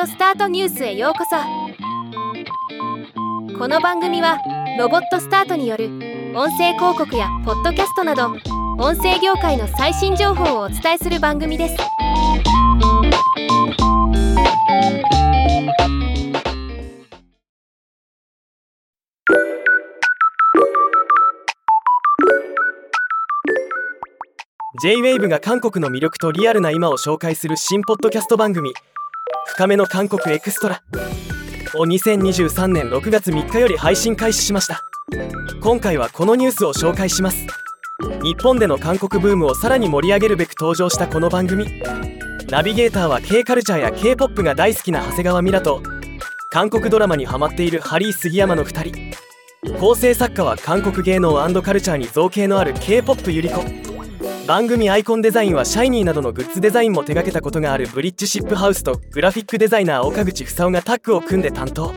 [0.00, 1.36] オスタートニュースへようこそ。
[3.58, 4.38] この番組は
[4.78, 5.86] ロボットスタートによる
[6.34, 8.28] 音声広告やポッドキャストなど
[8.78, 11.76] 音声業界の最新情報をお伝えする番組です。
[24.82, 28.72] J-WAVE が韓国の魅力とリアルな今を紹介する新ポッドキャスト番組
[29.46, 30.82] 「深めの韓国エクストラ」
[31.74, 34.82] を2023年6月3日より配信開始しました。
[35.60, 37.46] 今回はこのニュースを紹介します。
[38.22, 41.82] 日本での韓国ブームをさらに盛り上げるべく登場したこの番組。
[42.50, 45.82] ナビゲーターは K カルチャーや k p o p が大好きな長谷川ミラと
[46.50, 49.78] 韓国ドラマにハマっているハリー杉山の2人。
[49.78, 53.81] 構成作家は韓国芸能カルチャーに造形のある k p o p ゆり子。
[54.46, 61.92] 番組アイコンデザインはシャイニーなどのグッズデザインも手掛けたことがあるブリッジシップハウスとグラフィックデザイナー岡口房夫がタッグを組んで担当。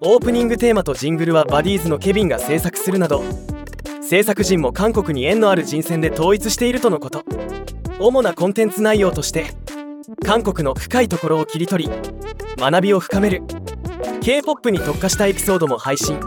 [0.00, 3.22] オープニングテーマとジングルはバディーズのケビンが制作するなど
[4.00, 7.24] 制作陣も韓国に縁のある人選で統一しているとのこと。
[8.00, 9.46] 主なコンテンツ内容として
[10.24, 11.90] 韓国の深いところを切り取り
[12.56, 13.42] 学びを深める。
[14.22, 16.18] K p o p に特化したエピソードも配信。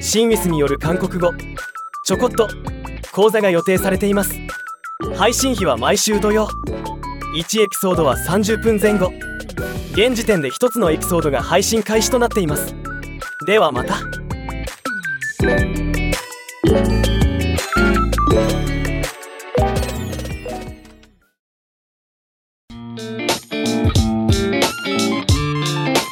[0.00, 1.32] シンウィスによる韓国語。
[2.06, 2.48] ちょこっと
[3.12, 4.34] 講座が予定されています。
[5.18, 6.46] 配信日は毎週土曜。
[7.34, 9.12] 1エピソードは30分前後。
[9.90, 12.72] 現時点で1つのエピソードが配信開始となっています。
[13.44, 13.96] ではまた。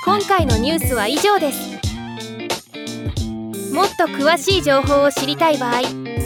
[0.05, 1.77] 今回のニュースは以上です。
[3.73, 6.26] もっと詳しい情報を知りたい場合